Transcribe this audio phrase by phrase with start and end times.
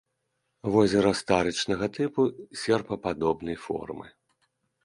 [0.75, 2.21] Возера старычнага тыпу,
[2.63, 4.07] серпападобнай формы.